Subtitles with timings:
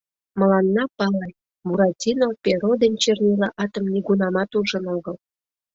[0.39, 1.27] Мыланна пале,
[1.67, 5.15] Буратино перо ден чернила атым нигунамат ужын огыл.